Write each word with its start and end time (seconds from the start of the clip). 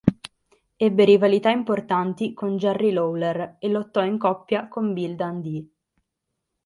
Ebbe 0.77 1.03
rivalità 1.05 1.51
importanti 1.51 2.33
con 2.33 2.57
Jerry 2.57 2.89
Lawler 2.89 3.57
e 3.59 3.69
lottò 3.69 4.03
in 4.03 4.17
coppia 4.17 4.67
con 4.67 4.93
Bill 4.93 5.13
Dundee. 5.13 5.69